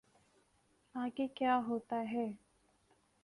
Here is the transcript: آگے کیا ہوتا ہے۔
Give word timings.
آگے 0.95 1.27
کیا 1.35 1.59
ہوتا 1.67 2.01
ہے۔ 2.11 2.27